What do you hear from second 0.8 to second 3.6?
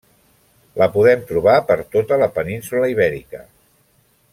La podem trobar per tota la península Ibèrica.